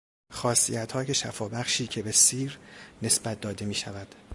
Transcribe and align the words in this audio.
خاصیتهای 0.31 1.13
شفابخشی 1.13 1.87
که 1.87 2.01
به 2.03 2.11
سیر 2.11 2.59
نسبت 3.01 3.41
داده 3.41 3.65
میشود 3.65 4.15